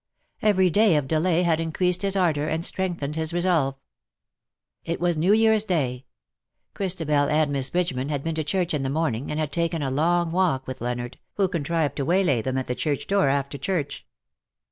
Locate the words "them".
12.41-12.57